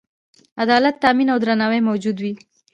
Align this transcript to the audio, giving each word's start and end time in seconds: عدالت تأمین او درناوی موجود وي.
عدالت 0.63 0.95
تأمین 1.03 1.27
او 1.33 1.37
درناوی 1.43 1.79
موجود 1.87 2.17
وي. 2.23 2.33